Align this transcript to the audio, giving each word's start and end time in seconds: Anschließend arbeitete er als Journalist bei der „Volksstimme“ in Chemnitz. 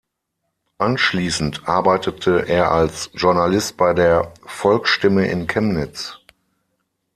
Anschließend 0.79 1.67
arbeitete 1.69 2.47
er 2.49 2.71
als 2.71 3.11
Journalist 3.13 3.77
bei 3.77 3.93
der 3.93 4.33
„Volksstimme“ 4.47 5.27
in 5.27 5.45
Chemnitz. 5.45 6.17